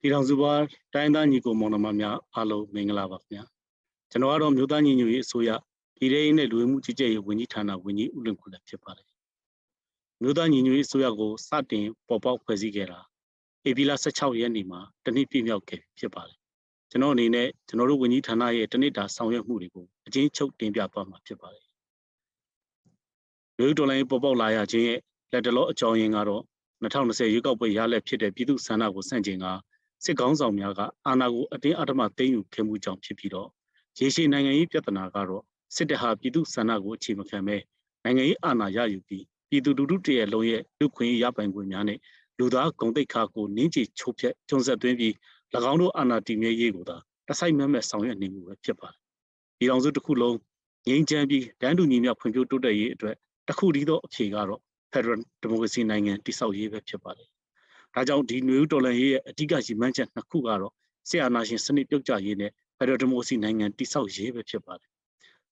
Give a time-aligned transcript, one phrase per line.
[0.00, 0.52] ပြည်ထောင်စုပါ
[0.94, 3.44] တိုင်းသားညီကိုမောင်နှမများအားလုံးမင်္ဂလာပါခင်ဗျာ
[4.10, 5.50] ကျွန်တော်ကတော့မြို့သားညီညွတ်ရေးအစိုးရ
[5.96, 9.08] ပြည်ထောင်နဲ့လူဝင်မှုကြီးကြပ်ရေးဝန်ကြီးဌာနဝန်ကြီးဦးလွင်ခုလည်းဖြစ်ပါတယ်
[10.22, 13.00] မြို့သားညီညွတ်ရေးအစိုးရကိုစတင်ပေါ်ပေါက်ဖွဲ့စည်းခဲ့တာ
[13.68, 16.38] ဧပြီလ16ရက်နေ့မှာတနည်းပြည့်မြောက်ခဲ့ဖြစ်ပါတယ်
[16.90, 21.64] ကျွန်တော်အနေနဲ့ကျွန်တော်တို့ဝန်ကြီးဌာနရဲ့တနစ်တာဆောင်ရွက်မှုတွေကိုအချင်းချုပ်တင်ပြသွားမှာဖြစ်ပါတယ်
[23.58, 25.00] မြို့တော်လိုင်းပေါ်ပေါက်လာရခြင်းရဲ့
[25.32, 26.42] လက်တလောအကြောင်းရင်းကတော့
[26.82, 29.46] 2020ရွေးကောက်ပွဲရလက်ဖြစ်တဲ့ပြည်သူ့ဆန္ဒကိုစန့်ကျင်က
[30.04, 33.48] စစ်ကောင်းဆောင်များကအာဏာကိုအတင်းအဓမ္မသိမ်းယူခဲ့မှုကြောင့်ဖြစ်ပြီးတော့
[33.98, 35.42] ရေရှည်နိုင်ငံရေးပြဿနာကတော့
[35.74, 37.56] စစ်တပ်ဟာပြည်သူဆန္ဒကိုအခြေမခံပဲ
[38.04, 41.98] နိုင်ငံရေးအာဏာရယူပြီးပြည်သူလူထုတရဲ့လုံးရဲ့လူခွင့်ရပိုင်ခွင့်များနဲ့
[42.38, 45.12] လူသားဂုံတိတ်ခါကိုနင်းချချိုးဖျက်ကျုံဆက်သွင်းပြီး၎
[45.70, 46.96] င်းတို့အာဏာတည်မြဲရေးကိုသာ
[47.28, 49.00] တစိုက်မက်မက်ဆောင်ရွက်နေမှုပဲဖြစ်ပါတယ်။
[49.58, 50.36] ပြည်တော်စုတစ်ခုလုံး
[50.88, 53.16] ငြိမ်းချမ်းပြီးတန်းတူညီမျှဖွံ့ဖြိုးတိုးတက်ရေးအတွက်
[53.48, 54.60] တစ်ခုတည်းသောအဖြေကတော့
[54.92, 57.28] Federal Democracy နိုင်ငံတည်ဆောက်ရေးပဲဖြစ်ပါတယ်
[57.94, 60.72] ဒါကြောင့်ဒီနွေဦးတော်လှန်ရေးရဲ့အဓိကရည်မှန်းချက်နှစ်ခုကတော့
[61.08, 64.90] ဆရာနာရှင်စနစ်ပြုတ်ကျရေးနဲ့ဖက်ဒရယ်ဒီမိုကရေစီနိုင်ငံတည်ဆောက်ရေးပဲဖြစ်ပါတယ်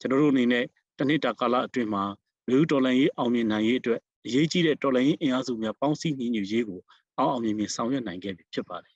[0.01, 0.65] ကျွန်တော်တို့အနေနဲ့
[0.99, 2.05] တနှစ်တာကာလအတွင်းမှာ
[2.49, 6.81] နွေဦးတော်လှန်ရေးအောင်မြင်နိုင်ရေးအတွက်အရေးကြီးတဲ့တော်လှန်ရေးအင်အားစုများပေါင်းစည်းညီညွတ်ရေးကို
[7.19, 8.95] အောင်အောင်မြင်မြင်ဆောင်ရွက်နိုင်ခဲ့ပြီဖြစ်ပါတယ်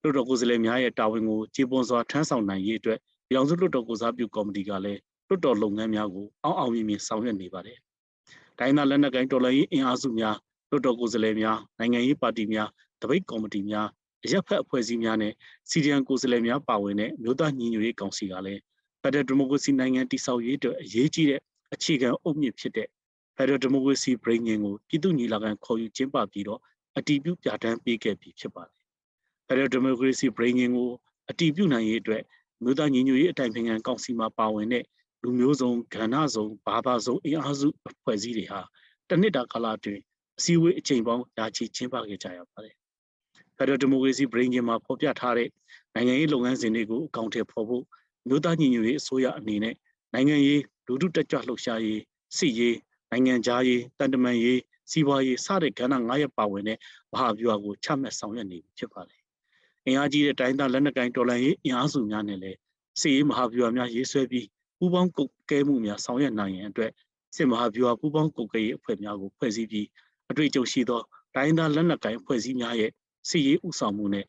[0.00, 7.78] လွှတ်တော်ကိုယ်စားလှယ်များရဲ့တာဝန်ကိုကျေပွန်စွာထမ်းဆောင်နိုင်ရေးအတွက်ပြည်အောင်စုလွှတ်တော်ကိုစားပြုကော်မတီကလည်းလွှတ်တော်လုပ်ငန်းများကိုအောင်အောင်မြင်မြင်ဆောင်ရွက်နေပါတယ်။
[8.58, 10.36] တိုင်းသားလက်နက်ကိုင်တော်လှန်ရေးအင်အားစုများ
[10.70, 12.68] လွှတ်တော်ကိုယ်စားလှယ်များနိုင်ငံရေးပါတီများ
[13.02, 13.88] တပိတ်ကော်မတီများ
[14.24, 15.32] အရက်ဖက်အဖွဲ့အစည်းများနဲ့
[15.70, 18.60] စီဒီအန်ကိုယ်စားလှယ်များပါဝင်တဲ့မြို့သားညီညွတ်ရေးကောင်စီကလည်း
[19.02, 21.40] ဖက်ဒရယ်ဒီမိုကရေစီနိုင်ငံတည်ဆောက်ရေးအတွက်အရေးကြီးတဲ့
[21.74, 22.88] အခြေခံအုတ်မြစ်ဖြစ်တဲ့
[23.36, 26.60] ဖက်ဒရယ်ဒီမိုကရေစီပြည်ငင်ကိုပြည်သူညီလာခံခေါ်ယူကျင်းပပြီးတော့
[26.98, 28.74] အတည်ပြုပြဋ္ဌာန်းပေးခဲ့ပြီးဖြစ်ပါတယ်။
[29.46, 30.90] ဖက်ဒရယ်ဒီမိုကရေစီပြည်ငင်ကို
[31.30, 32.22] အတည်ပြုနိုင်ရေးအတွက်
[32.62, 34.84] မြို့သားညီညွတ်ရေးအတိုင်ပင်ခံကောင်စီမှာပါဝင်တဲ့
[35.22, 38.60] လူမျိုးစုံကဏ္ဍစုံဘာသာစုံအင်အားစုအဖွဲ့အစည်းတွေဟာ
[39.08, 40.02] တနစ်တာကာလအတွင်း
[40.38, 42.74] အစည်းအဝေးအချိန်ပေါင်းရာချီကျင်းပခဲ့ကြရပါတယ်။
[43.56, 45.48] Federal Democracy Brain မှာဖော်ပြထားတဲ့
[45.94, 47.84] နိုင်ငံရေးလုပ်ငန်းစဉ်တွေကိုအကောင့်ထဲပေါ်ဖို့
[48.28, 49.74] မြို့သားညီညွတ်ရေးအစိုးရအနေနဲ့
[50.14, 52.00] နိုင်ငံရေးလူထုတက်ကြွလှုပ်ရှားရေး
[52.36, 52.76] စစ်ရေး
[53.10, 54.60] နိုင်ငံခြားရေးတန်တမန်ရေး
[54.90, 56.78] စီးပွားရေးစတဲ့ကဏ္ဍ9ရပ်ပါဝင်တဲ့
[57.12, 59.20] မဟာဗျူဟာကိုချမှတ်ဆောင်ရွက်နေပြီဖြစ်ပါတယ်။
[59.86, 62.58] အင်အားကြီးတဲ့တိုင်းသားလက်နက်ကိုင်တော်လှန်ရေးအင်အားစုများနဲ့လည်း
[63.00, 64.46] စစ်ရေးမဟာဗျူဟာများရေးဆွဲပြီး
[64.78, 66.90] ပူးပေါင်းကုတ်ကဲမှုများဆောင်ရွက်နိုင်ရန်အတွက်
[67.36, 69.86] စစ်မဟာဗျူဟာပူးပေါင်းကုတ်ကဲရေးအဖွဲ့များကိုဖွဲ့စည်းပြီး
[70.30, 71.00] အတွေ့အကြုံရှိသော
[71.34, 72.90] တိုင်းသားလက်နက်ကိုင်အဖွဲ့အစည်းများရဲ့
[73.28, 74.24] စစ်ရေးဥဆောင်မှုနဲ့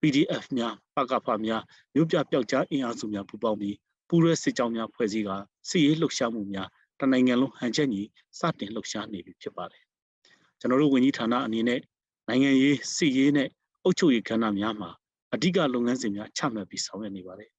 [0.00, 1.62] PDF များပကဖများ
[1.94, 3.76] မြို့ပြပျောက်ကြားအင်အားစုများပူးပေါင်းပြီး
[4.08, 5.30] ပူးရဲစစ်ကြောင်းများဖွဲ့စည်းက
[5.68, 6.68] စစ်ရေးလှုပ်ရှားမှုများ
[7.00, 8.02] တနိုင်ငံလုံးဟန်ချက်ညီ
[8.38, 9.82] စတင်လှုပ်ရှားနေပြီဖြစ်ပါတယ်
[10.60, 11.80] ကျွန်တော်တို့ဝန်ကြီးဌာနအနေနဲ့
[12.28, 13.48] နိုင်ငံရေးစစ်ရေးနဲ့
[13.84, 14.90] အုပ်ချုပ်ရေးကဏ္ဍများမှာ
[15.34, 17.50] အဓိကလုပ်ငန်းစဉ်များချမှတ်ပြီးဆောင်ရွက်နေပါတယ်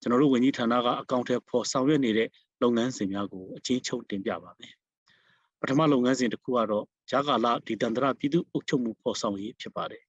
[0.00, 2.28] ကျွန်တော်တို့ဝန်ကြီးဌာနကအကောင့်ထဲပေါ်ဆောင်ရွက်နေတဲ့
[2.62, 4.74] လုပ်ငန်းစဉ်များကိုအချင်းချုပ်တင်ပြပါမယ်
[5.62, 10.02] ပထမလုပ်ငန်းစဉ်တစ်ခုကတော့ဂျာကာလာဒီတန္တရပြည်သူ့အုပ်ချုပ်မှုပေါ်ဆောင်ရေးဖြစ်ပါတယ်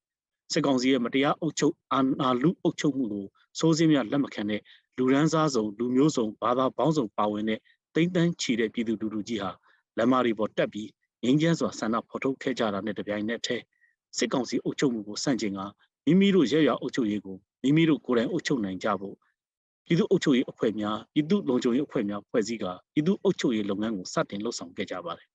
[0.51, 3.25] စစ်ကောင်စီရဲ့မတရားအုပ်ချုပ်အာဏာလူအုပ်ချုပ်မှုကို
[3.59, 4.61] စိုးစည်းများလက်မခံတဲ့
[4.97, 7.59] လူရန်စားစုံလူမျိုးစုံဘာသာပေါင်းစုံပါဝင်တဲ့
[7.95, 9.51] တိမ့်တန်းချီတဲ့ပြည်သူလူထုကြီးဟာ
[9.97, 10.89] လက်မာရီပေါ်တက်ပြီး
[11.23, 13.63] ငင်းကျန်းစွာဆန္ဒဖော်ထုတ်ခဲ့ကြတာနဲ့တပြိုင်နက်တည်း
[14.17, 15.59] စစ်ကောင်စီအုပ်ချုပ်မှုကိုစန့်ကျင်က
[16.05, 19.15] မိမိတို့ရဲရွာအုပ်ချုပ်ရေးကိုမိမိတို့ကိုယ်တိုင်အုပ်ချုပ်နိုင်ကြဖို့
[19.85, 25.27] ပြည်သူ့အုပ်ချုပ်ရေးအဖွဲ့များပြည်သူ့လုံခြုံရေးအဖွဲ့များဖွဲ့စည်းကပြည်သူ့အုပ်ချုပ်ရေးလုပ်ငန်းကိုစတင်လှုပ်ဆောင်ခဲ့ကြပါတယ်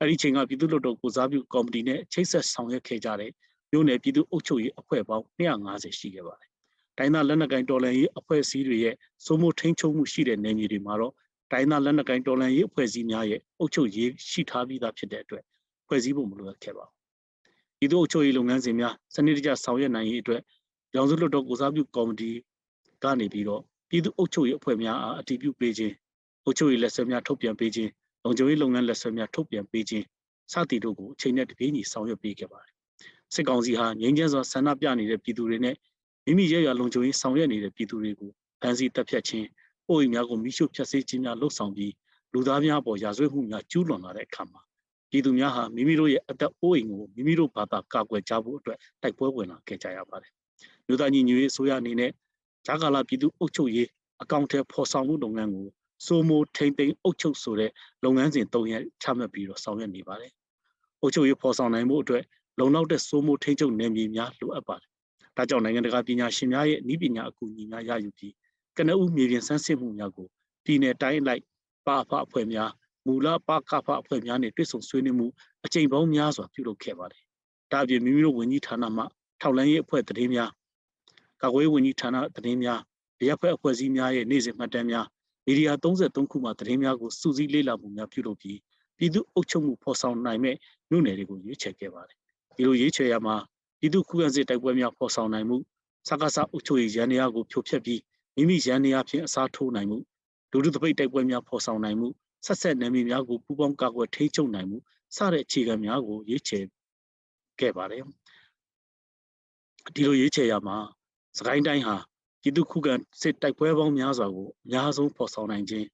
[0.00, 3.30] အဲ့ဒီချိန်ကပြည်သူ့လွှတ်တော်ကိုစားပြုကော်မတီနဲ့ချိတ်ဆက်ဆောင်ရွက်ခဲ့ကြတဲ့
[3.70, 6.50] မြို့နယ်ပြည်သူ့အုပ်ချုပ်ရေးအဖွဲ့ပေါင်း250ရှိခဲ့ပါတယ်။
[6.98, 11.12] တိုင်းသားလက်နက်ကိုင်တော်လှန်ရေးအဖွဲ့အစည်းတွေရဲ့စိုးမိုးထိန်းချုပ်မှုရှိတဲ့နယ်မြေတွေမှာတော့
[11.52, 15.44] တိုင်းသားလက်နက်ကိုင်တော်လှန်ရေးအဖွဲ့အစည်းများရဲ့အုပ်ချုပ်ရေးရှိထားပြီးသားဖြစ်တဲ့အတွက်
[15.86, 16.94] ဖွဲ့စည်းဖို့မလိုအပ်ခဲ့ပါဘူး။
[17.78, 20.40] ပြည်သူ့အုပ်ချုပ်ရေးလုပ်ငန်းစဉ်များစနစ်တကျဆောင်ရွက်နိုင်ရေးအတွက်
[20.96, 22.30] ရောင်စုလွှတ်တော်ကိုစားပြုကော်မတီ
[23.04, 25.94] ကနေပြီးတော့ပြည်သူ့အုပ်ချုပ်ရေးအဖွဲ့များအားအတည်ပြုပေးခြင်း
[26.44, 27.90] အုပ်ချုပ်ရေးလက်ဆွဲများထုတ်ပြန်ပေးခြင်း
[28.26, 30.04] လုံခြုံရေးလုပ်ငန်းလက်ဆွဲများထုတ်ပြန်ပေးခြင်း
[30.52, 32.72] စသည်တို့ကိုအချိန်နဲ့တပြေးညီဆောင်ရွက်ပေးခဲ့ပါတယ်။
[33.34, 35.76] စစ်ကောင်စီဟာငြိမ်းချမ်းစွာဆန္ဒပြနေတဲ့ပြည်သူတွေနဲ့
[36.26, 38.30] မိမိရဲ့ရလုံခြုံရေးဆောင်ရွက်နေတဲ့ပြည်သူတွေကို
[38.60, 39.46] ဖမ်းဆီးတပ်ဖြတ်ခြင်း၊
[39.86, 41.92] ပို့အိမ်များကိုမိရှုဖျက်ဆီးခြင်းများလှုပ်ဆောင်ပြီး
[42.32, 44.60] လူသားများပေါ်ရာဇဝတ်မှုများကျူးလွန်လာတဲ့အခါမှာ
[45.10, 50.32] ပြည်သူများဟာမိမိတို့ရဲ့အသက်အိုးအိမ်ကိုမိမိတို့ဘာသာကာကွယ်ကြဖို့အတွက်တိုက်ပွဲဝင်လာခဲ့ကြရပါတယ်။
[50.86, 52.10] မြို့သားညီညွတ်ရေးအစိုးရအနေနဲ့
[52.66, 53.88] ဂျာကာလာပြည်သူအုပ်ချုပ်ရေး
[54.22, 55.68] အကောင့်ထဲဖော်ဆောင်မှုလုပ်ငန်းကို
[56.06, 57.70] စိုးမိုးထိမ့်သိမ်းအုပ်ချုပ်ဆိုတဲ့
[58.04, 60.32] လုပ်ငန်းစဉ်၃ရပ်ချမှတ်ပြီးတော့ဆောင်ရွက်နေပါတယ်။
[61.00, 62.24] အုပ်ချုပ်ရေးဖော်ဆောင်နိုင်မှုအတွက်
[62.58, 64.90] လုံလောက်တဲ့စိုးမိုးထိန်းချုပ်နယ်မြေများလိုအပ်ပါတယ်။
[65.36, 68.34] ဒါကြောင့်နိုင်ငံတကာပညာရှင်များရဲ့ဤပညာအကူအညီများရယူပြီး
[68.76, 70.28] ကနဦးမြေပြင်ဆန်းစစ်မှုများကို
[70.64, 71.42] ပြည်내တိုင်းလိုက်
[71.86, 72.70] ပါဖအဖွဲ့များ
[73.06, 75.26] မူလပကဖအဖွဲ့များနဲ့တွေ့ဆုံဆွေးနွေးမှု
[75.64, 77.22] အကြိမ်ပေါင်းများစွာပြုလုပ်ခဲ့ပါတယ်။
[77.72, 79.04] ဒါအပြင်မိမိတို့ဝန်ကြီးဌာနမှ
[79.40, 80.50] ထောက်လန်းရေးအဖွဲ့တည်င်းများ
[81.42, 82.80] ကာကွယ်ရေးဝန်ကြီးဌာနတည်င်းများ
[83.28, 85.06] ရပ်ဖက်အဖွဲ့အစည်းများရဲ့နေ့စဉ်မှတ်တမ်းများ
[85.46, 88.58] မီဒီယာ33ခုမှသတင်းများကိုစုစည်းလေ့လာမှုများပြုလုပ်ပြီး
[88.96, 90.56] ပြည်သူ့အုပ်ချုပ်မှုဖော်ဆောင်နိုင်မဲ့
[90.90, 92.16] မြို့နယ်တွေကိုရွေးချယ်ခဲ့ပါတယ်။
[92.56, 93.36] ဒီလိုရွေးချယ်ရမှာ
[93.78, 95.56] ပြည်သူခုခံစစ်တိုက်ပွဲများဖော်ဆောင်နိုင်မှု
[96.08, 98.00] စကားစအုပ်ချုပ်ရေးရန်နေရာကိုဖြိုဖျက်ပြီး
[98.36, 99.98] မိမိရန်နေရာဖြင့်အစားထိုးနိုင်မှု
[100.50, 102.08] လူထုတပိတ်တိုက်ပွဲများဖော်ဆောင်နိုင်မှု
[102.46, 104.78] ဆက်ဆက်နယ်မြေများကိုပူးပေါင်းကာကွယ်ထိန်းချုပ်နိုင်မှု
[105.16, 106.64] စတဲ့အခြေခံများကိုရွေးချယ်
[107.60, 108.02] ခဲ့ပါတယ်
[109.94, 110.76] ဒီလိုရွေးချယ်ရမှာ
[111.38, 111.96] စကိုင်းတိုင်းဟာ
[112.46, 115.86] ပြည်သူခုခံစစ်တိုက်ပွဲပေါင်းများစွာကိုအများဆုံးဖော်ဆောင်နိုင်ခြင်း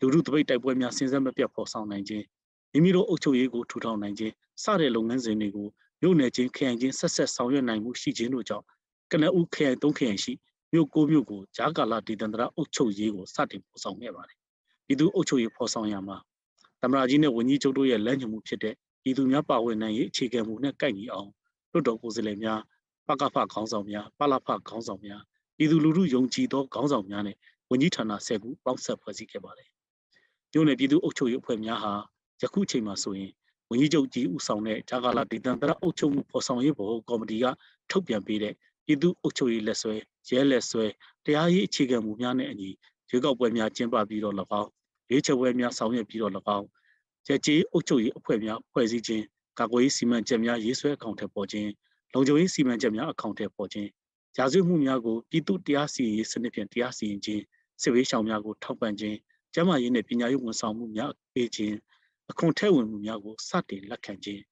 [0.00, 2.24] လူထုတပိတ်တိုက်ပွဲများစဉ်ဆက်မပြတ်ဖော်ဆောင်နိုင်ခြင်း
[2.72, 4.32] မိမိတို့အုပ်ချုပ်ရေးကိုထူထောင်နိုင်ခြင်း
[4.62, 5.68] စတဲ့လုပ်ငန်းစဉ်တွေကို
[6.00, 8.64] မြို့နယ်ချင်းခရိုင်ချင်းဆက်ဆက်ဆောင်ရွက်နိုင်မှုရှိခြင်းတို့ကြောင့်
[9.10, 10.32] ကနဦးခရိုင်၃ခရိုင်ရှိ
[10.72, 14.38] မြို့၉မြို့ကိုဂျာကာလာဒေသန္တရအုပ်ချုပ်ရေးကိုစတင်ဖော်ဆောင်ခဲ့ပါတယ်
[14.86, 16.16] ပြည်သူအုပ်ချုပ်ရေးဖော်ဆောင်ရမှာ
[16.80, 21.30] သမရာကြီးနဲ့ဝန်ကြီးချုပ်တို့ရဲ့လမ်းညွှန်မှုဖြစ်တဲ့ပြည်သူများပါဝင်နိုင်ရေးအခြေခံမှုနဲ့ကိုက်ညီအောင်
[21.72, 22.60] လွှတ်တော်ကိုယ်စားလှယ်များ
[23.06, 25.22] ပကဖခေါင်းဆောင်များပလဖခေါင်းဆောင်များ
[25.56, 27.36] ပြည်သူလူထုယုံကြည်သောခေါင်းဆောင်များနဲ့
[27.70, 29.68] ဝန်ကြီးဌာန၁၀ခုပေါင်းဆက်ဖွဲ့စည်းခဲ့ပါတယ်။
[30.52, 31.92] မြို့နယ်ပြည်သူ့အုပ်ချုပ်ရေးအဖွဲ့များဟာ
[32.42, 33.32] ယခုချိန်မှာဆိုရင်
[33.70, 37.44] ဝန်ကြီးချုပ်ကြီးဦးဆောင်တဲ့ဂျာကာလာဒေသန္တရအုပ်ချုပ်မှုဖော်ဆောင်ရေးဘောကော်မတီက
[37.90, 38.54] ထုတ်ပြန်ပေးတဲ့
[38.84, 39.94] ပြည်သူ့အုပ်ချုပ်ရေးလက်ဆွဲ
[40.28, 40.84] ရဲလက်ဆွဲ
[41.24, 42.70] တရားရေးအခြေခံမူများနဲ့အညီ
[43.10, 44.70] ရွေးကောက်ပွဲများကျင်းပပြီးတော့၎င်း
[45.10, 46.66] ရွေးချယ်ပွဲများဆောင်ရွက်ပြီးတော့၎င်း
[47.28, 49.24] ရကြေးအုပ်ချုပ်ရေးအဖွဲ့များဖွဲ့စည်းခြင်း
[49.58, 51.70] ကာကွယ်ရေးစီမံချက်များရေးဆွဲအကောင့်ထည့်ပေါ်ခြင်း
[52.12, 53.88] လုံခြုံရေးစီမံချက်များအကောင့်ထည့်ပေါ်ခြင်း
[54.38, 57.42] ရာဇဝတ်မှုများကိုပြည်သူတရားစီရင်ရေးစနစ်ဖြင့်တရားစီရင်ခြင်း
[57.82, 59.16] စစ်ဝေးရှောင်များကိုထောက်ပံ့ခြင်း
[59.54, 61.76] ကျန်းမာရေးနဲ့ပညာရေးဝန်ဆောင်မှုများပေးခြင်း
[62.30, 64.42] အခွန်ထည့်ဝင်မှုများကိုစတင်လက်ခံခြင်း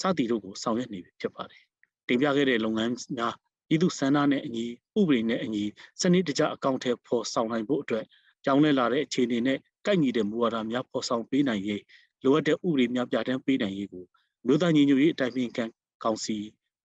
[0.00, 1.62] စသည်တို့ကိုဆောင်ရွက်နေပြီဖြစ်ပါတယ်
[2.06, 3.34] တင်ပြခဲ့တဲ့လုပ်ငန်းများ
[3.68, 4.66] ပြည်သူစန္ဒနဲ့အညီ
[4.98, 5.64] ဥပဒေနဲ့အညီ
[6.00, 8.04] စနစ်တကျအကောင့်ထဲပေါ်ဆောင်နိုင်ဖို့အတွက်
[8.44, 11.82] ကြောင်းလဲလာတဲ့အခြေအနေနဲ့ကိုက်ညီတဲ့မူဝါဒများပေါ်ဆောင်ပေးနိုင်ရေး
[12.22, 14.04] လိုအပ်တဲ့ဥပဒေများပြဋ္ဌာန်းပေးနိုင်ရေးကို
[14.46, 15.50] မြို့သားညီညွတ်ရေးအတိုင်းအမြင်
[16.04, 16.36] ကောင်စီ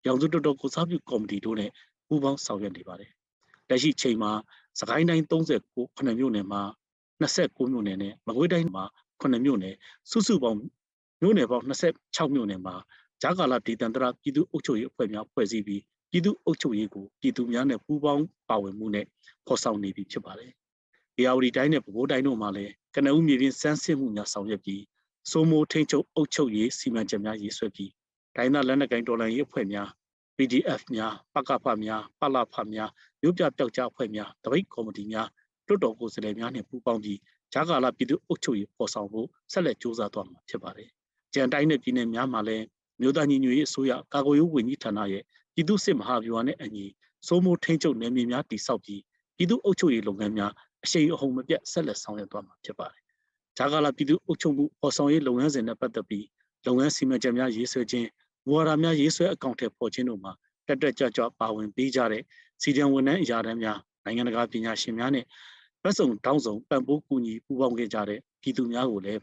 [0.06, 1.72] ရောင်စုတော်တော်ကိုစားပြုကော်မတီတို့နဲ့
[2.12, 3.12] ပူးပေါင်းဆောင်ရွက်နေပါတယ်။
[3.70, 4.32] လက်ရှိချိန်မှာ
[4.80, 6.62] စကိုင်းတိုင်း39ခုမြို့နယ်မှာ
[7.22, 8.84] 29မြို့နယ်နဲ့မကွေးတိုင်းမှာ
[9.22, 9.76] 9မြို့နယ်
[10.12, 10.60] စုစုပေါင်း
[11.22, 12.76] မြို့နယ်ပေါင်း26မြို့နယ်မှာ
[13.22, 15.82] ဂျာကာလာဒေသန္တရပြည်သူ့အုပ်ချုပ်ရေးအဖွဲ့များဖွဲ့စည်းပြီး
[16.12, 19.06] ပြည်သူ့အုပ်ချုပ်ရေးကိုပြည်သူများနဲ့ပူးပေါင်းပါဝင်မှုနဲ့
[19.46, 20.52] ဖော်ဆောင်နေပြီဖြစ်ပါတယ်။
[21.16, 24.84] ဒီအာဝတီတိုင်းနဲ့ပဲခူးတိုင်းတို့မှာလည်းကနဦးမြေပြင်စမ်းစစ်မှုများဆောင်ရွက်ပြီး
[25.32, 27.92] စိုးမိုးထိန်ချုပ်အုပ်ချုပ်ရေးစီမံချက်များရေးဆွဲပြီး
[28.36, 29.90] ဒိုင်းသားလက်နက်ကိုင်တော်လှန်ရေးအဖွဲ့များ
[30.38, 32.90] PDF များပကဖများပလဖများ
[33.22, 35.28] မြို့ပြပျောက်ကြားအဖွဲ့များတပိတ်ကော်မတီများ
[35.68, 37.20] တွတ်တော်ကိုယ်စားလှယ်များနဲ့ပူးပေါင်းပြီး
[37.54, 40.90] ဂျာကာလာပြည်သူ့အုပ်ချုပ်ရေးပေါ်ဆောင်ဖို့ဆက်လက်စ조사သွားမှာဖြစ်ပါတယ်။
[41.34, 42.66] ကြံတိုင်းနဲ့ပြည်နယ်များမှာလည်း
[43.02, 45.24] မြို့သားညီညွတ်ရေးအစိုးရကာကွယ်ရေးဝန်ကြီးဌာနရဲ့
[45.54, 46.86] ပြည်သူ့စစ်မဟာဗျူဟာနဲ့အညီ
[47.28, 49.02] စိုးမိုးထိန်းချုပ်နယ်မြေများတည်ဆောက်ပြီး
[49.38, 50.52] ပြည်သူ့အုပ်ချုပ်ရေးလုပ်ငန်းများ
[50.84, 53.02] အရှိန်အဟုန်မပြတ်ဆက်လက်ဆောင်ရွက်သွားမှာဖြစ်ပါတယ်။
[53.58, 56.26] ဂျာကာလာပြည်သူ့အုပ်ချုပ်မှုပေါ်ဆောင်ရေးလုပ်ငန်းစဉ်နဲ့ပတ်သက်ပြီး
[56.66, 58.08] လုပ်ငန်းစီမံချက်များရေးဆွဲခြင်း
[58.46, 60.32] မူဝါဒများရေးဆွဲအကောင့်ထဲပေါ်ခြင်းတို့မှာ
[60.68, 62.24] တက်တက်ကြွကြွပါဝင်ပေးကြတဲ့
[62.62, 65.26] စီဒံဝန်ထမ်းအရာထမ်းများနိုင်ငံတကာပညာရှင်များနဲ့
[65.84, 69.22] ဗတ်စုံတောင်းစုံပံ့ပိုးကူညီပူးပေါင်းခဲ့ကြတဲ့ပြည်သူများကိုလည်း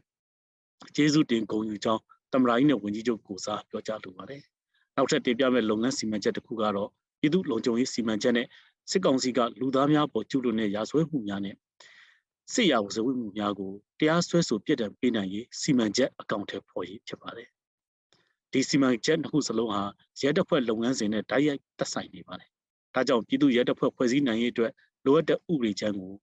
[0.97, 4.43] ကျေးဇူးတင်ဂုဏ်ယူကြောင်းတမရာကြီးနဲ့ဝန်ကြီးချုပ်ကိုစားပြောကြားလိုပါတယ်။
[4.97, 6.88] နောက်ထပ်တင်ပြမယ့်လုပ်ငန်းစီမံချက်တစ်ခုကတော့
[7.20, 8.47] ပြည်သူလုံခြုံရေးစီမံချက်နဲ့
[8.91, 11.55] စစ်ကောင်စီကလူသားများပေါ်ကျူးလွန်တဲ့ရာဇဝတ်မှုများနဲ့
[12.53, 17.49] စစ်ရာဇဝတ်မှုများကိုတရားစွဲဆိုပြစ်ဒဏ်ပေးနိုင်ရေးစီမံချက်အကောင့်ထဲပေါ်ရေးဖြစ်ပါတယ်။
[18.52, 19.82] ဒီစီမံချက်တစ်ခုစလုံးဟာ
[20.20, 22.50] ရဲတပ်ဖွဲ့လုပ်ငန်းစဉ်နဲ့တိုက်ရိုက်သက်ဆိုင်နေပါတယ်။
[22.94, 24.72] ဒါကြောင့်ပြည်သူရဲတပ်ဖွဲ့ဖွဲ့စည်းနိုင်ရေးအတွက်
[25.05, 26.14] လိုအပ်တဲ့ဥပဒေချမ်းကို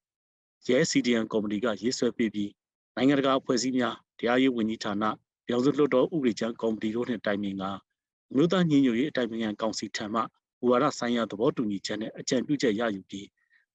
[0.67, 2.51] ရဲ CDN ကော်မတီကရေးဆွဲပေးပြီး
[2.95, 5.03] နိုင်ငံတကာအဖွဲ့အစည်းများတရားရေးဝန်ကြီးဌာန
[5.47, 7.63] ပြောင်စုလွှတ်တော်ဥပဒေချမ်းကော်မတီတို့နှင့်တိုင်ပင်က
[8.35, 10.21] မြို့သားညီညွတ်ရေးအတိုင်ပင်ခံကောင်စီထံမှ
[10.67, 13.27] ဝါဒဆိုင်ရာသဘောတူညီချက်နဲ့အကြံပြုချက်ရယူပြီး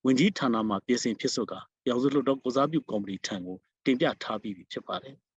[0.05, 1.53] ဝန်ကြီးဌာနမှပြင်ဆင်ဖြစ်စွက
[1.83, 5.15] ပြောင်စုလွှတ်တော်ကိုစားပြုကော်မတီထံကိုတင်ပြထားပြီးဖြစ်ပါတယ်။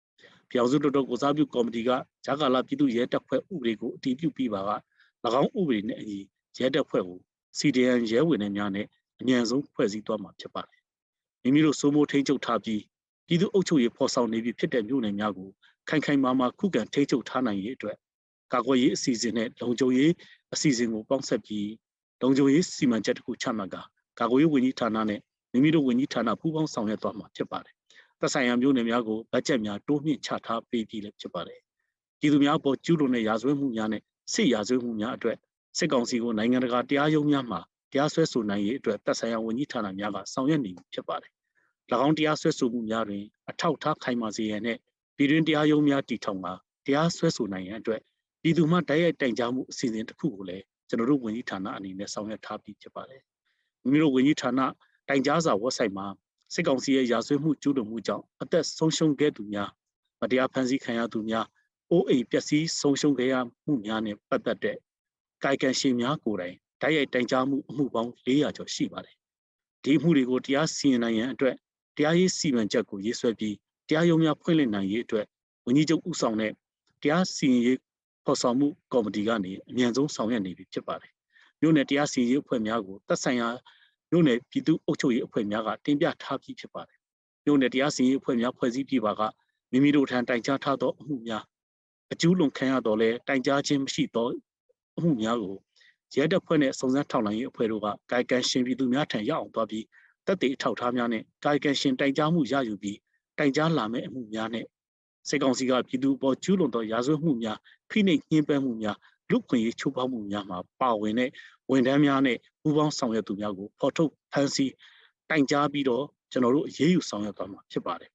[0.52, 1.90] ပြောင်စုလွှတ်တော်ကိုစားပြုကော်မတီက
[2.26, 4.72] ဂျာကာလာပြည်သူရဲတပ်ဖွဲ့ဥပဒေကိုအတည်ပြုပြီးပါက၎
[5.42, 6.20] င်းဥပဒေနဲ့အညီ
[6.60, 7.20] ရဲတပ်ဖွဲ့ကို
[7.58, 8.86] CDN ရဲဝင်တွေများနဲ့
[9.20, 10.82] အញ្ញံဆုံးဖွဲ့စည်းသွားမှာဖြစ်ပါတယ်။
[11.44, 12.82] မိမိတို့စိုးမိုးထိန်းချုပ်ထားပြီး
[13.28, 15.50] ပြည်သူ့အုပ်ချုပ်ရေးဖော်ဆောင်နေပြီဖြစ်တဲ့မြို့နယ်များကို
[15.90, 17.98] ခိုင်ခိုင်မာမာခုခံထိန်းချုပ်ထားနိုင်ရေးအတွက်
[18.54, 20.12] ကာကွယ်ရေးအစီအစဉ်နဲ့လုံခြုံရေး
[20.54, 21.70] အစီအစဉ်ကိုပေါင်းဆက်ပြီး
[22.22, 23.82] လုံခြုံရေးစီမံချက်တစ်ခုချမှတ်ကာ
[24.20, 25.20] ကာကွယ်ရေးဝန်ကြီးဌာနနဲ့
[25.52, 27.76] မိမိတို့ဝန်ကြီးဌာနပူးပေါင်းဆောင်ရွက်သွားမှာဖြစ်ပါတယ်။
[28.22, 31.60] သက်ဆိုင်ရာမြို့နယ်များကိုဘတ်ဂျက်များတိုးမြင့်ချထားပေးပြီးလည်းဖြစ်ပါတယ်။
[32.20, 34.02] ပြည်သူများပေါ်ကျူးလွန်တဲ့ရာဇဝတ်မှုများနဲ့
[34.34, 35.38] စစ်ရာဇဝတ်မှုများအတွက်
[35.78, 37.60] စစ်ကောင်စီကိုနိုင်ငံတကာတရားရုံးများမှာ
[37.92, 41.32] တရားစွဲဆိုနိုင်ရေးအတွက်သက်ဆိုင်ရာဝန်ကြီးဌာနများကဆောင်ရွက်နေဖြစ်ပါတယ်။၎
[42.08, 44.78] င်းတရားစွဲဆိုမှုများတွင်အထောက်အထားခိုင်မာစေရန်နဲ့
[45.16, 46.54] ပြည်တွင်းတရားရုံးများတည်ထောင်မှာ
[46.86, 48.02] တရားစွဲဆိုနိုင်ရန်အတွက်
[48.42, 53.22] ပြည်သူမှတိုက်ရိုက်တိုင်ကြားမှုအစီအစဉ်တစ်ခုကိုလည်းကျွန်တော်တို့ဝန်ကြီးဌာနအနေနဲ့ဆောင်ရွက်ထားပြီးဖြစ်ပါတယ်။
[53.82, 54.60] မိမိတို့ဝန်ကြီးဌာန
[55.08, 56.08] တိုင်ကြားစာ website မှာ
[56.54, 59.70] စစ်ကောင်စီရဲ့ရာဇဝတ်မှုကျူးလွန်မှုကြောင့်အသက်ဆုံးရှုံးခဲ့သူများ
[60.22, 61.46] မတရားဖမ်းဆီးခံရသူများ
[61.92, 64.78] အိုးအိမ်ပျက်စီးဆုံးရှုံးခဲ့ရမှုများနဲ့ပတ်သက်တဲ့
[65.44, 69.16] ကာယကံရှင်များကိုယ်တိုင်တိုက်ရိုက်တိုင်ကြားမှုအမှုပေါင်း400ကျော်ရှိပါတယ်။
[69.84, 71.56] ဒီအမှုတွေကိုတရားစီရင်နိုင်ရန်အတွက်
[71.98, 73.56] တရားရေးစီမံချက်ကိုရေးဆွဲပြီး
[73.88, 75.26] တရားရုံးများဖွင့်လှစ်နိုင်ရေးအတွက်
[75.66, 76.52] ဝန်ကြီးချုပ်ဦးဆောင်တဲ့
[77.02, 77.78] တရားစီရင်ရေး
[78.26, 81.12] ဖော်ဆောင်မှုကော်မတီကနေအမြန်ဆုံးဆောင်ရွက်နေပြီဖြစ်ပါတယ်
[81.62, 83.50] မြို့နယ်တရားစီရင်ရေးအဖွဲ့များကိုသက်ဆိုင်ရာ
[84.12, 86.98] မြို့နယ်ပြည်သူ့အုပ်ချုပ်ရေးအဖွဲ့များကတင်ပြထားပြီးဖြစ်ပါတယ်
[87.46, 89.22] မြို့နယ်တရားစီရင်ရေးအဖွဲ့များဖွဲ့စည်းပြီးပါက
[89.72, 91.44] မိမိတို့ထံတိုင်ကြားထားသောအမှုများ
[92.12, 94.28] အကျူးလွန်ခံရတော့လဲတိုင်ကြားခြင်းမရှိသော
[94.98, 95.56] အမှုများကို
[96.16, 99.86] ရဲတပ်ဖွဲ့နဲ့စုံစမ်းထောက်လှမ်းရေးအဖွဲ့တို့ကကာယကံရှင်ပြည်သူများထံရောက်အောင်သွားပြီး
[100.26, 102.98] တက်တဲ့အထောက်အထားများနဲ့ကာယကံရှင်တိုင်ကြားမှုရယူပြီး
[103.38, 104.66] တိုင်ကြားလာမယ့်အမှုများနဲ့
[105.30, 107.58] စေကောင်စီကပြည်သူအပေါ်ကျူးလွန်သောရာဇဝတ်မှုများ
[107.90, 108.98] ဖိနှိပ်ညှဉ်းပန်းမှုများ
[109.32, 111.30] လူခွင့်ရေးချိုးဖောက်မှုများမှာပါဝင်တဲ့
[111.70, 114.74] ဝန်ထမ်းများနဲ့ပူးပေါင်းဆောင်ရွက်သူများကိုဖော်ထုတ်ဖမ်းဆီး
[115.30, 118.12] တိုင်ကြားပြီးတော့ကျွန်တော်တို့အရေးယူဆောင်ရွက်သွားမှာဖြစ်ပါတယ်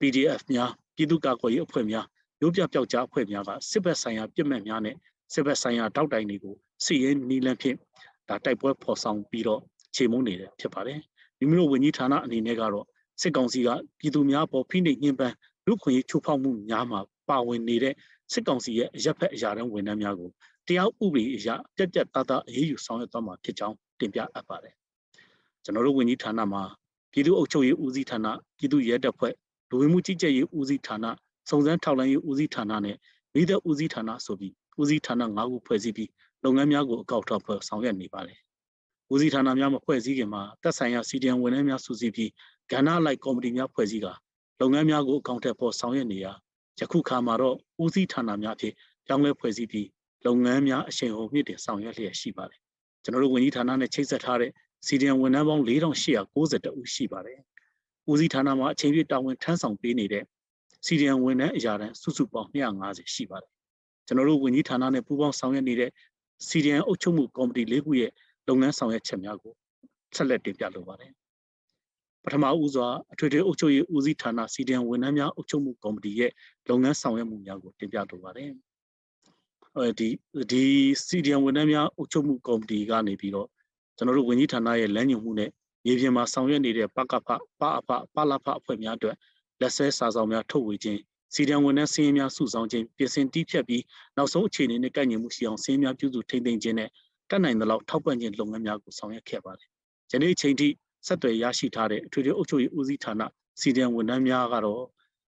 [0.00, 2.06] PDF များပြည်သူ့ကာကွယ်ရေးအဖွဲ့များ
[2.40, 4.96] မျိုးပြပျောက်ကြားအဖွဲ့များကစစ်ဘက်ဆိုင်ရာပြစ်မှတ်များနဲ့
[5.32, 7.76] စစ်ဘက်ဆိုင်ရာတောက်တိုင်တွေကိုစီရင်နီလန်းဖြင့်
[8.28, 9.60] ဒါတိုက်ပွဲဖော်ဆောင်ပြီးတော့
[9.96, 11.00] ခြေမုန်းနေတယ်ဖြစ်ပါတယ်
[11.38, 12.86] မိမိတို့ဝန်ကြီးဌာနအနေနဲ့ကတော့
[13.20, 15.34] စစ်ကောင်စီကပြည်သူများပေါ်ဖိနှိပ်ညှဉ်းပန်း
[15.66, 17.94] လူခွင့်ရေးချိုးဖောက်မှုများမှာပါဝင်နေတဲ့
[18.32, 20.30] စစ်ကောင်စီရဲ့အရက်ဖက်အရာတန်းဝန်ထမ်းများကို
[20.66, 24.74] တရားဥပဒေအရပြက်ပြက်သားသားအရေးယူဆောင်ရွက်သွားမှာဖြစ်ကြောင်းတင်ပြအပ်ပါတယ်
[25.64, 26.62] ကျွန်တော်တို့ဝန်ကြီးဌာနမှာ
[27.12, 28.26] ပြည်သူ့အုပ်ချုပ်ရေးဦးစီးဌာန
[28.58, 29.34] ပြည်သူ့ရဲတပ်ဖွဲ့
[29.70, 31.06] လူဝင်မှုကြီးကြပ်ရေးဦးစီးဌာန
[31.48, 32.96] စုံစမ်းထောက်လှမ်းရေးဦးစီးဌာနနဲ့
[33.34, 36.10] မိသက်ဦးစီးဌာနဆိုပြီးဦးစီးဌာန၅ခုဖွဲ့စည်းပြီး
[36.44, 38.38] လုပ်ငန်းများကိုအကောက်ထောက်ဖွဲ့ဆောင်ရွက်နေပါတယ်
[39.12, 42.30] ဦးစီးဌာနများမဖွဲ့စည်းခင်မှာသက်ဆိုင်ရာစီဒီအမ်ဝန်ထမ်းများစုစည်းပြီး
[42.72, 44.06] ကဏ္ဍလိုက်ကော်မတီများဖွဲ့စည်းက
[44.60, 46.32] လုပ်ငန်းများကိုအကောင့်ထက်ပေါ်ဆောင်ရွက်နေရာ
[46.80, 48.74] ယခုခါမှာတော့ဦးစီးဌာနများဖြင့်
[49.06, 49.88] ပြောင်းလဲဖွဲ့စည်းပြီး
[50.26, 52.60] လုပ်ငန်းများအရှိန်ဟုန်မြင့်တင်ဆောင်ရွက်လျက်ရှိပါတယ်
[53.02, 54.50] ကျွန်တော်တို့ဝန်ကြီးဌာနနဲ့ချိတ်ဆက်ထားတဲ့
[54.86, 57.38] စီဒီအမ်ဝန်ထမ်းပေါင်း4892ဦးရှိပါတယ်
[58.10, 60.24] ဦးစီးဌာနမှာအချိန်ပြည့်တာဝန်ထမ်းဆောင်ပေးနေတဲ့
[60.86, 63.50] စီဒီအမ်ဝန်ထမ်းအရာတန်းစုစုပေါင်း250ရှိပါတယ်
[64.06, 65.90] ကျွန်တော်တို့ဝန်ကြီးဌာနနဲ့ပူးပေါင်းဆောင်ရွက်နေတဲ့
[66.48, 68.10] စီဒီအမ်အုပ်ချုပ်မှုကော်မတီ၄ခုရဲ့
[68.48, 69.54] လုပ်ငန်းဆောင်ရွက်ချက်များကို
[70.16, 71.12] ဆက်လက်တင်ပြလိုပါတယ်
[72.24, 76.30] ပထမဦးစွာအထွေထွေအုပ်ချုပ်ရေးဦးစီးဌာနစီဒီအမ်ဝန်ထမ်းများအုပ်ချုပ်မှုကော်မတီရဲ့
[76.68, 78.50] လုပ်ငန်းဆောင်ရွက်မှုများကိုတင်ပြလိုပါတယ်
[79.76, 80.08] အဲဒီ
[80.50, 80.64] ဒီ
[81.06, 83.48] စီဒီအမ်ဝန်ထမ်းများအုပ်ချုပ်မှုကော်မတီကနေပြီးတော့
[83.96, 85.50] ကျွန်တော်တို့ဝန်ကြီးဌာနရဲ့လမ်းညွှန်မှုနဲ့
[85.84, 87.28] မြေပြင်မှာဆောင်ရွက်နေတဲ့ပကဖ
[87.60, 89.16] ပအဖပလဖအဖွဲ့များအတွက်
[89.60, 91.00] လက်ဆဲစာဆောင်များထုတ်ဝေခြင်း
[91.34, 93.82] စီဒံဝန်ထမ်းစည်းရင်းများစုဆောင်ခြင်းပြင်ဆင်တီးဖြတ်ပြီး
[94.16, 96.88] နောက်ဆုံးအခြေအနေနဲ့ကိုက်ညီမှုရှိအောင်စည်းရင်းများပြုစုထိန်းသိမ်းခြင်းနဲ့
[97.30, 99.68] တက်နိုင်သလောက်ထောက်ပံ့ခြင်းလုပ်ငန်းများကိုဆောင်ရွက်ခဲ့ပါတယ်။
[100.12, 100.68] ယနေ့အချိန်ထိ
[101.06, 103.22] ဆက်သွယ်ရရှိထားတဲ့အထွေထွေအုပ်ချုပ်ရေးဦးစီးဌာန
[103.60, 104.82] စီဒံဝန်ထမ်းများကတော့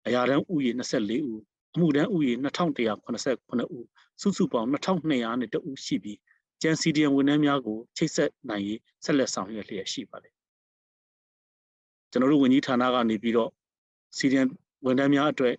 [0.08, 1.42] အရာတန်းဥယျာဉ်24ဦး
[1.76, 3.88] အမှုတန်းဥယျာဉ်2189ဦး
[4.22, 6.20] စုစုပေါင်း2200နဲ့တဦးရှိပြီး
[6.62, 10.34] ကျန်စီဒီအမ်ဝန်ထမ်းများကိုချိတ်ဆက်နိုင်ရေးဆက်လက်ဆောင်ရွက်လျက်ရှိပါတယ်
[12.12, 13.52] ကျွန်တော်တို့ဝန်ကြီးဌာနကနေပြီးတော့
[14.18, 14.50] စီဒီအမ်
[14.86, 15.56] ဝန်ထမ်းများအတွက်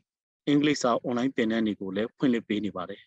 [0.46, 3.00] အင်္ဂလိပ်စာအွန်လိုင်းသင်တန်းတွေကိုလည်းဖွင့်လှစ်ပေးနေပါတယ်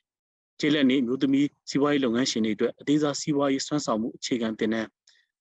[0.60, 4.89] ကျေးလက်နေမျိုးသမီးစီးပွားရေးလုပ်ငန်းရှင်တွေအတွက်အသေးစားစီးပွားရေးစွမ်းဆောင်မှုအခြေခံသင်တန်း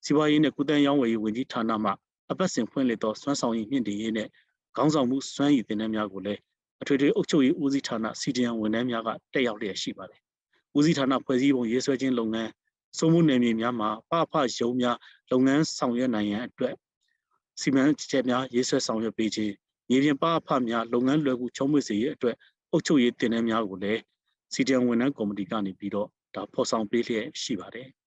[0.03, 1.91] စီးပွားရေးနဲ့ကုသရေးရောင်းဝယ်ရေးဝန်ကြီးဌာနမှ
[2.31, 4.27] အပတ်စဉ်ဖွင့်လှစ်သောစွမ်းဆောင်ရည်မြင့်တင်ရေးနဲ့
[4.75, 6.39] ခေါင်းဆောင်မှုစွမ်းရည်သင်တန်းများကိုလည်း
[6.81, 10.19] အထွေထွေအုပ်ချုပ်ရေးဦးစီးဌာန CDN ဝန်ထမ်းများကတက်ရောက်လျက်ရှိပါတယ်။
[10.77, 12.49] ဦးစီးဌာနဖွဲ့စည်းပုံရေးဆွဲခြင်းလုပ်ငန်း
[12.97, 14.97] စုံမှုနယ်မြေများမှာပဖရုံးများ
[15.31, 16.75] လုပ်ငန်းဆောင်ရွက်နိုင်ရန်အတွက်
[17.61, 19.53] စီမံချက်များရေးဆွဲဆောင်ရွက်ပေးခြင်း
[19.89, 22.35] မြေပြင်ပဖများလုပ်ငန်းလွယ်ကူချုံးမွေစေရအတွက်
[22.71, 23.99] အုပ်ချုပ်ရေးတင်နန်းများကိုလည်း
[24.53, 27.87] CDN ဝန်ထမ်းကော်မတီကနေပြီးတော့ဒါဖော်ဆောင်ပေးလျက်ရှိပါတယ်။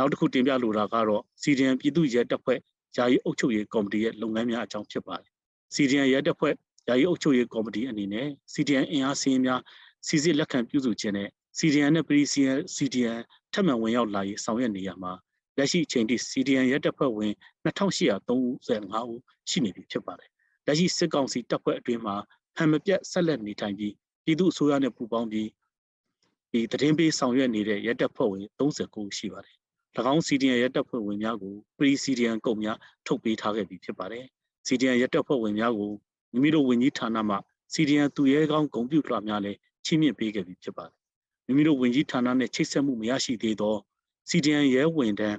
[0.00, 2.58] နောက်တစ်ခုတင်ပြလိုတာကတော့ CDN ပြည်သူ့ရဲတပ်ဖွဲ့
[2.96, 5.30] ယာယီအုပ်ချုပ်ရေးကော်မတီရဲ့လုပ်ငန်းများအကြောင်းဖြစ်ပါတယ်။
[5.74, 6.54] CDN ရဲတပ်ဖွဲ့
[6.88, 9.60] ယာယီအုပ်ချုပ်ရေးကော်မတီအနေနဲ့ CDN အင်အားစည်းများ
[10.06, 11.28] စီစစ်လက်ခံပြုစုခြင်းနဲ့
[11.58, 13.20] CDN နဲ့ PCN CDN
[13.52, 15.12] ထပ်မံဝင်ရောက်လာရေးဆောင်ရွက်နေရမှာ
[15.56, 17.32] လက်ရှိအချိန်ထိ CDN ရဲတပ်ဖွဲ့ဝင်
[17.64, 18.34] 2835
[19.12, 20.30] ဦးရှိနေပြီဖြစ်ပါတယ်။
[20.66, 22.16] လက်ရှိစစ်ကောင်စီတပ်ဖွဲ့အတွင်းမှာ
[22.56, 25.48] ဟန်မပြတ်ဆက်လက်နေထိုင်ပြီးပြည်သူ့အစိုးရနဲ့ပူးပေါင်းပြီး
[26.52, 29.56] ဒီသတင်းပေးဆောင်ရွက်နေတဲ့ရဲတပ်ဖွဲ့ဝင်39ရှိပါတယ်။၎
[30.12, 34.24] င်း CDN ရဲတပ်ဖွဲ့ဝင်များကို Pre-CDN ကုတ်များထုတ်ပေးထားခဲ့ပြီဖြစ်ပါတယ်။
[34.66, 35.92] CDN ရဲတပ်ဖွဲ့ဝင်များကို
[36.32, 37.36] မိမိတို့ဝန်ကြီးဌာနမှ
[37.74, 40.94] CDN သူရဲကောင်းဂုံပြုလွှာများလည်းချီးမြှင့်ပေးခဲ့ပြီဖြစ်ပါတယ်။
[41.46, 43.74] မိမိတို့ဝန်ကြီးဌာနနဲ့ချိတ်ဆက်မှုမရရှိသေးသော
[44.30, 45.36] CDN ရဲဝန်ထမ်း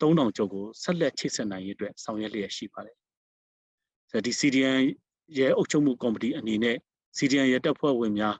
[0.00, 2.96] 3000ကျော်ကိုဆက်လက်ချိတ်ဆက်နိုင်ရေးအတွက်ဆောင်ရွက်လျက်ရှိပါတယ်။
[4.10, 4.82] ဆိုဒီ CDN
[5.38, 6.76] ရဲအုပ်ချုပ်မှုကော်မတီအနေနဲ့
[7.16, 8.36] CDN ရဲတပ်ဖွဲ့ဝင်များ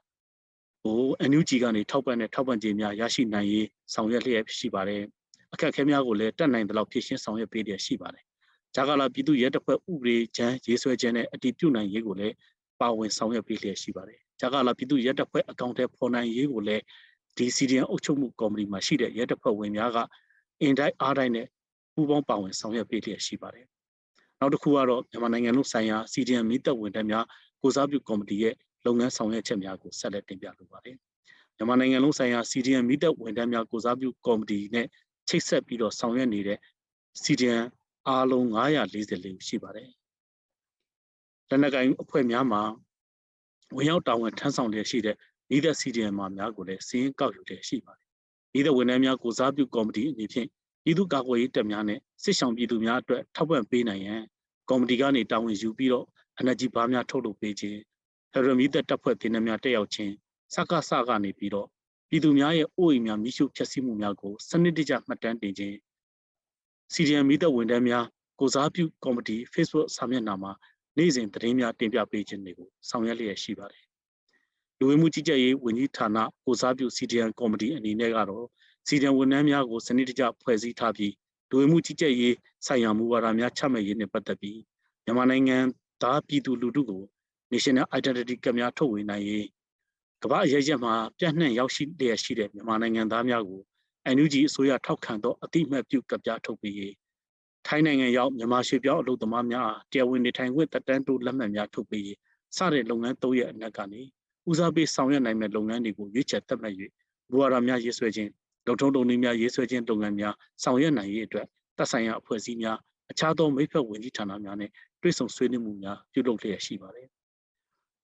[0.83, 1.01] ဟို
[1.31, 5.03] NUG ကနေထောက်ပံ့တဲ့ထောက်ပံ့ကြေးများရရှိနိုင်ရေးဆောင်ရွက်လျက်ရှိပါတယ်။
[5.57, 8.25] အခက်အခဲများကိုလည်းတက်နိုင်သလောက်ဖြည့်ရှင်းဆောင်ရွက်ပေးရရှိပါတယ်။
[8.75, 12.35] ဂျာကာလာပြည်သူရဲတပ်ဖွဲ့ဥပဒေချမ်းရေးဆွဲခြင်းနဲ့အတည်ပြုနိုင်ရေးကိုလည်း
[12.81, 16.83] ပါဝင်ဆောင်ရွက်ပေးလျက်ရှိပါတယ်။ဂျာကာလာပြည်သူရဲတပ်ဖွဲ့အကောင့်ထဲပေါ်နိုင်ရေးကိုလည်း
[17.37, 19.99] ဒီ CDN အုပ်ချုပ်မှုကော်မတီမှာရှိတဲ့ရဲတပ်ဖွဲ့ဝင်များက
[20.61, 21.47] အင်တိုင်းအားတိုင်းနဲ့
[21.95, 23.67] ပူးပေါင်းပါဝင်ဆောင်ရွက်ပေးလျက်ရှိပါတယ်။
[24.41, 27.25] နောက်တစ်ခုကတော့မြန်မာနိုင်ငံလုံးဆိုင်ရာ CDN မိသက်ဝန်ထမ်းများ
[27.63, 28.55] ကိုစားပြုကော်မတီရဲ့
[28.87, 30.97] လုပ်ငန်းဆောင်ရွက်ချက်များကိုဆက်လက်တင်ပြလိုပါတယ်။
[31.57, 34.87] မြန်မာနိုင်ငံလုံးဆိုင်ရာ CDN မိသက်ဝန်ထမ်းများကိုစားပြုကော်မတီနဲ့
[35.29, 36.59] ချိတ်ဆက်ပြီးတော့ဆောင်ရွက်နေတဲ့
[37.23, 37.65] CDN
[38.09, 39.91] အားလုံး944ဦးရှိပါတယ်။
[41.49, 42.63] လက်နက်ကိုင်အဖွဲ့များမှာ
[43.77, 45.17] ဝင်ရောက်တာဝန်ထမ်းဆောင်လျက်ရှိတဲ့
[45.51, 48.07] မိသက် CDM မှာများကိုလည်းစီးရင်ကောက်ယူတဲ့ရှိပါတယ်
[48.53, 50.49] မိသက်ဝန်ထမ်းများကိုစားပြုကော်မတီအနေဖြင့်
[50.85, 54.23] ပြည်သူ့ကာကွယ်ရေးတပ်များနဲ့စစ်ဆောင်ပြည်သူများအတွက်ထောက်ပံ့ပေးနိုင်ရန်
[54.71, 56.07] ကော်မတီကနေတာဝန်ယူပြီးတော့
[56.41, 57.79] energy ဘားများထုတ်လုပ်ပေးခြင်း
[58.33, 60.13] ဖရမီသက်တပ်ဖွဲ့တင်နများတက်ရောက်ခြင်း
[60.55, 61.69] စကစကနေပြီးတော့
[62.09, 65.75] ပြည်သူများရဲ့အိုးအိမ်များမိရှုဖျက်ဆီးမှုများကိုစနစ်တကျမှတ်တမ်းတင်ခြင်း
[66.95, 68.05] CDM မိသက်ဝန်ထမ်းများ
[68.41, 70.53] ကိုစားပြုကော်မတီ Facebook စာမျက်နှာမှာ
[70.97, 73.85] နေ့စဉ်သတင်းများတင်ပြပေးခြင်းတွေကိုဆောင်ရွက်လျက်ရှိပါတယ်
[74.79, 78.47] လူဝင်မှုကြီးကြပ်ရေးဝန်ကြီးဌာနကိုစားပြု CDM ကော်မတီအနေနဲ့ကတော့
[78.89, 81.13] CDM ဝန်ထမ်းများကိုစနစ်တကျဖွဲ့စည်းထားပြီး
[81.51, 82.35] လူဝင်မှုကြီးကြပ်ရေး
[82.67, 84.61] ဆိုင်ရာမူဝါဒများချမှတ်ရေးနဲ့ပတ်သက်ပြီး
[85.05, 85.59] မြန်မာနိုင်ငံ
[86.03, 87.03] သားပြည်သူလူထုကို
[87.53, 89.56] National Identity ကများထုတ်ဝေနိုင်ရေးက
[90.27, 93.63] မ္ဘာအရရက်မှာပြန့်နှံ့ရောက်ရှိလျက်ရှိတဲ့မြန်မာနိုင်ငံသားများကို
[94.15, 96.95] NUG အစိုးရထောက်ခံသောအတိအမှတ်ပြုကပြထုတ်ပေးရေး
[97.67, 102.19] ထိုင်းနိုင်ငံရောက်မြန်မာရွှေပြောင်းအလုပ်သမားများအားတရားဝင်နေထိုင်ခွင့်တက်တန်းတိုးလက်မှတ်များထုတ်ပေးရေး
[102.57, 104.03] စတဲ့လုပ်ငန်း၃ရက်အနက်ကနေ
[104.51, 106.75] ဦးစားပေးဆောင်ရွက်နိုင်မဲ့လုပ်ငန်းတွေကိုရွေးချယ်တက်မှတ်၍
[107.31, 108.31] ဘူဝါဒများရေးဆွဲခြင်း
[108.67, 111.47] လုံထုံးတုံနည်းများရေးဆွဲခြင်းလုပ်ငန်းများဆောင်ရွက်နိုင်ရေးအတွက်
[111.79, 112.79] တပ်ဆိုင်ရာအဖွဲ့အစည်းများ
[113.11, 114.71] အခြားသောမိဖက်ဝင်ကြီးဌာနများနဲ့
[115.03, 117.09] တွဲဆုံဆွေးနွေးမှုများပြုလုပ်လျက်ရှိပါတယ်။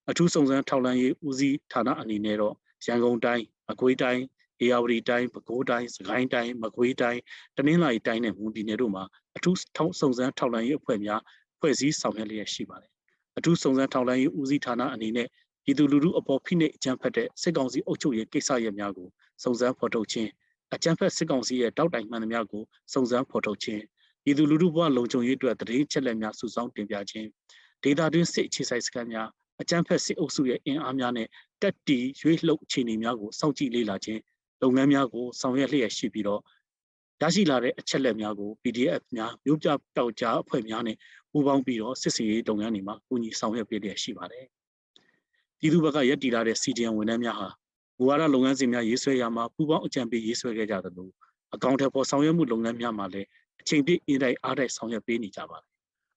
[0.09, 2.55] အထူးစုံစမ်းထောက်လှမ်းရေးဦးစီးဌာနအနေနဲ့တော့
[2.85, 4.23] ရန်ကုန်တိုင်းအကွေးတိုင်း
[4.59, 7.21] အေရဝတီတိုင်းပဲခူးတိုင်းစကိုင်းတိုင်းမကွေးတိုင်း
[7.57, 9.03] တနင်္လာရီတိုင်းနဲ့မွန်ပြည်နယ်တို့မှာ
[9.37, 11.21] အထူးထောက်စုံစမ်းထောက်လှမ်းရေးအဖွဲ့များ
[11.59, 12.91] ဖွဲ့စည်းဆောင်ရွက်လျက်ရှိပါတယ်။
[13.37, 15.27] အထူးစုံစမ်းထောက်လှမ်းရေးဦးစီးဌာနအနေနဲ့
[15.63, 19.07] ပြည်သူလူထုအပေါ်ဖိနှိပ်အကြမ်းဖက်တဲ့စစ်ကောင်စီအုပ်ချုပ်ရေးကိစ္စရပ်များကို
[19.43, 20.29] စုံစမ်းဖော်ထုတ်ခြင်း
[20.73, 23.83] အကြမ်းဖက်စစ်ကောင်စီရဲ့တောက်တိုင်မှန်သမျှကိုစုံစမ်းဖော်ထုတ်ခြင်း
[24.23, 27.27] ပြည်သူလူထုဘဝလုံခြုံရေးအတွက်တည်ချက်လက်များစုဆောင်းတင်ပြခြင်း
[27.83, 29.29] ဒေတာတွင်းစစ်အခြေစိုက်စခန်းများ
[29.61, 31.27] အကြမ်းဖက်စစ်အုပ်စုရဲ့အင်အားများနဲ့
[31.61, 34.21] တက်တီရွေးလှုပ်အခြေအနေများကိုစောင့်ကြည့်လေ့လာခြင်း
[34.61, 36.41] လုပ်ငန်းများကိုဆောင်ရွက်လျက်ရှိပြီးတော့
[37.21, 40.97] ရရှိလာတဲ့အချက်လက်များကို PDF များမြို့ပြတောက်ကြားအဖွဲ့များနဲ့
[41.31, 44.45] ပူးပေါင်းပြီးတော့စစ်စီရေးလုပ်ငန်းတွေမှာကူညီဆောင်ရွက်ပေးလျက်ရှိပါတယ်။
[45.59, 47.49] ပြည်သူဘက်ကရက်တီလာတဲ့ CDN ဝန်ထမ်းများဟာ
[47.97, 51.09] မူဝါဒလုပ်ငန်းစဉ်များရေးဆွဲရမှာပူးပေါင်းအကြံပေးရေးဆွဲခဲ့ကြသလို
[51.53, 53.27] အကောင့်ထဲပေါ်ဆောင်ရွက်မှုလုပ်ငန်းများမှာလည်း
[53.61, 55.71] အချိန်ပြည့်အင်တိုက်အားတိုက်ဆောင်ရွက်ပေးနေကြပါတယ်။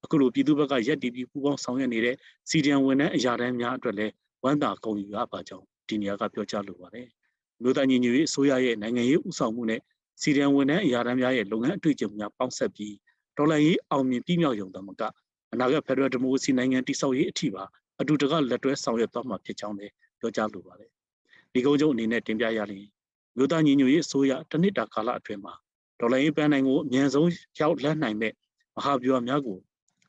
[0.07, 2.17] အခုလိုပြည်သူဘက်ကရက်တီပြီးပူးပေါင်းဆောင်ရွက်နေတဲ့
[2.51, 4.13] CDN ဝန်ထမ်းအရာတန်းများအတွက်လည်း
[4.45, 7.07] ဝမ်းသာကုန်ယူရပါကြောင်းဒီနေရာကပြောကြားလိုပါတယ်။
[7.63, 9.81] မြို့သားညီညွတ်ရေးအစိုးရရဲ့နိုင်ငံရေးဥဆောင်မှုနဲ့
[10.23, 12.95] စီဒီအန်ဝန်ထမ်းအရာထမ်းများရဲ့လုပ်ငန်းအတွေ့အကြုံများပေါင်းဆက်ပြီး
[13.37, 15.03] ဒေါ်လာရေးအောင်မြင်ပြည့်မြောက်ရုံတမက
[15.53, 17.65] အနာဂတ်ဖက်ဒရယ်ဒီမိုကရေစီနိုင်ငံတည်ဆောက်ရေးအထိပါ
[18.01, 20.91] အတူတကလက်တွဲဆောင်ရွက်သွားမှာဖြစ်ကြောင်းလည်းပြောကြားလိုပါတယ်။
[21.53, 22.69] ဒီကုန်းချုပ်အနေနဲ့တင်ပြရရင်
[23.37, 25.55] မြို့သားညီညွတ်ရေးအစိုးရတနစ်တာကာလအတွင်းမှာ
[26.01, 28.33] ဒေါ်လာရေးပန်းနိုင်ကိုအမြန်ဆုံးရောက်လက်နိုင်မဲ့
[28.77, 29.59] မဟာဗျူဟာများကို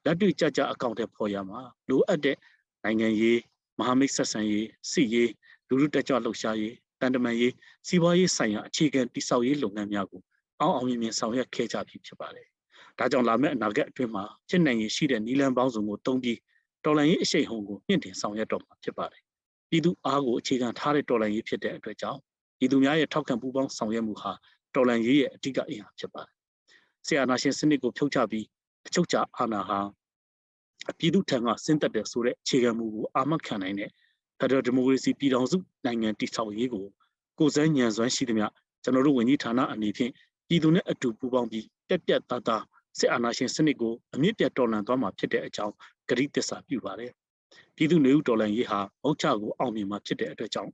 [0.08, 2.38] လက်တွေ့ကြကြအကောင့်ထဲပေါ်ရမှာလိုအပ်တဲ့
[2.84, 3.39] နိုင်ငံရေး
[3.80, 5.32] မဟာမိတ်ဆက်ဆံရေးစစ်ရေး
[5.67, 7.54] လူလူတက်ကြွလှုပ်ရှားရေးတန်တမာရေး
[7.88, 10.22] စီးပွားရေးဆိုင်ရာအခြေခံတိဆောက်ရေးလုပ်ငန်းများကို
[10.62, 12.48] အောင်အောင်မြင်မြင်ဆောင်ရွက်ခဲ့ကြပြီဖြစ်ပါတယ်။
[13.00, 16.39] ဒါကြောင့်လာမယ့်အနာဂတ်အတွင်းမှာဖြစ်နိုင်ရရှိတဲ့နီလန်ပေါင်းစုံကိုတုံးပြီး
[16.86, 19.22] တော်လှန်ရေးအရှိန်ဟုန်ကိုမြင့်တင်ဆောင်ရွက်တော့မှာဖြစ်ပါတယ်။
[19.70, 22.20] ပြည်သူအားကိုအခြေခံထားတဲ့တော်လှန်ရေးဖြစ်တဲ့အတွက်ကြောင့်
[22.58, 24.32] ပြည်သူများရဲ့ထောက်ခံပူးပေါင်းဆောင်ရွက်မှုဟာ
[24.76, 26.36] တော်လှန်ရေးရဲ့အဓိကအင်အားဖြစ်ပါတယ်။
[27.08, 28.46] ဆရာနာရှင်စနစ်ကိုဖြုတ်ချပြီး
[28.88, 29.80] အချုပ်ချအာဏာဟာ
[31.00, 33.90] ပြည်သူထံကဆင်းသက်တဲ့ဆိုတဲ့အခြေခံမူကိုအာမခံနိုင်တဲ့
[34.40, 36.86] ဖက်ဒရယ်ဒီမိုကရေစီပြည်ထောင်စုနိုင်ငံတည်ဆောက်ရေးကို
[37.40, 38.48] ကိုယ်စားညံစွမ်းရှိသမျှ
[38.84, 40.12] ကျွန်တော်တို့ဝန်ကြီးဌာနအနေဖြင့်
[40.48, 42.63] ပြည်သူနဲ့အတူပူးပေါင်းပြီးတက်ပြတ်သားသား
[43.00, 45.74] စစ်အာဏာရှင်စနစ်ကိုအမြင့်ပြတ်တော်လှန်သွားမှာဖြစ်တဲ့အကြောင်း
[46.10, 47.12] ကတိသစ္စာပြုပါတယ်။
[47.76, 50.72] ပြည်သူ့နေဦးတော်လှန်ရေးဟာမုတ်ချကိုအောင်မြင်မှာဖြစ်တဲ့အတွက်ကြောင့်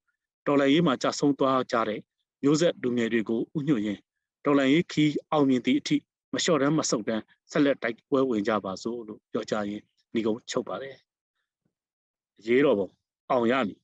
[0.48, 2.00] တော်လှန်ရေးမှာကြာဆုံးသွားကြတဲ့
[2.44, 4.00] မျိုးဆက်လူငယ်တွေကိုဥညွှတ်ရင်း
[4.46, 5.98] တော်လှန်ရေးခီးအောင်မြင်သည့်အထိ
[6.34, 10.96] မလျှော့တမ်းမဆုတ်တမ်းဆက်လက်တိုက်ပွဲဝင်ကြပါစို့လို့ပြောကြရင်း ဒီကုန်းချုပ်ပါတယ်။
[12.46, 12.88] ရေးတော်ပုံ
[13.30, 13.83] အောင်ရမည်